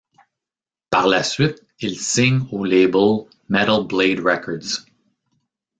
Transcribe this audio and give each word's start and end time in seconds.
Par 0.89 1.05
la 1.07 1.21
suite, 1.21 1.63
ils 1.79 1.99
signent 1.99 2.47
au 2.51 2.63
label 2.65 3.27
Metal 3.49 3.83
Blade 3.85 4.19
Records. 4.19 4.83